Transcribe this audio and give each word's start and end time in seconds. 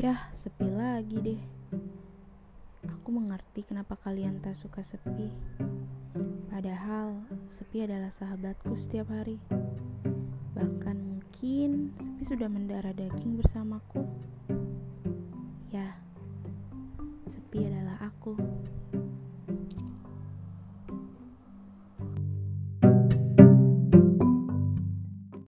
Yah, 0.00 0.32
sepi 0.40 0.64
lagi 0.64 1.20
deh. 1.20 1.42
Aku 2.88 3.12
mengerti 3.12 3.60
kenapa 3.68 4.00
kalian 4.00 4.40
tak 4.40 4.56
suka 4.56 4.80
sepi. 4.80 5.28
Padahal, 6.48 7.20
sepi 7.60 7.84
adalah 7.84 8.08
sahabatku 8.16 8.80
setiap 8.80 9.12
hari. 9.12 9.36
Bahkan 10.56 10.96
mungkin 10.96 11.92
sepi 12.00 12.32
sudah 12.32 12.48
mendarah 12.48 12.96
daging 12.96 13.44
bersamaku. 13.44 14.08